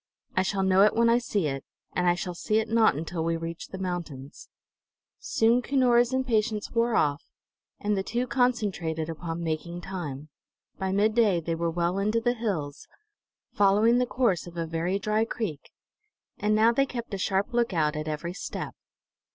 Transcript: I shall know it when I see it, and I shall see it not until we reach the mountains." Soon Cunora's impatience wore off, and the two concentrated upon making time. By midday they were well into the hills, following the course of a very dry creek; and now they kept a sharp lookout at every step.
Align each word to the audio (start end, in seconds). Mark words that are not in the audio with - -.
I 0.35 0.41
shall 0.41 0.63
know 0.63 0.81
it 0.81 0.95
when 0.95 1.11
I 1.11 1.19
see 1.19 1.45
it, 1.45 1.63
and 1.93 2.07
I 2.09 2.15
shall 2.15 2.33
see 2.33 2.57
it 2.57 2.67
not 2.69 2.95
until 2.95 3.23
we 3.23 3.37
reach 3.37 3.67
the 3.67 3.77
mountains." 3.77 4.49
Soon 5.19 5.61
Cunora's 5.61 6.11
impatience 6.11 6.71
wore 6.71 6.95
off, 6.95 7.23
and 7.79 7.95
the 7.95 8.01
two 8.01 8.25
concentrated 8.25 9.09
upon 9.11 9.43
making 9.43 9.81
time. 9.81 10.29
By 10.79 10.91
midday 10.91 11.39
they 11.39 11.53
were 11.53 11.69
well 11.69 11.99
into 11.99 12.19
the 12.19 12.33
hills, 12.33 12.87
following 13.53 13.99
the 13.99 14.07
course 14.07 14.47
of 14.47 14.57
a 14.57 14.65
very 14.65 14.97
dry 14.97 15.23
creek; 15.23 15.69
and 16.39 16.55
now 16.55 16.71
they 16.71 16.87
kept 16.87 17.13
a 17.13 17.19
sharp 17.19 17.53
lookout 17.53 17.95
at 17.95 18.07
every 18.07 18.33
step. 18.33 18.73